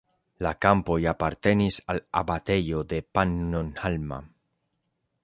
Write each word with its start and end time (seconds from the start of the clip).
La 0.45 0.51
kampoj 0.65 0.95
apartenis 1.11 1.77
al 1.95 2.01
abatejo 2.21 2.81
de 2.95 3.03
Pannonhalma. 3.19 4.21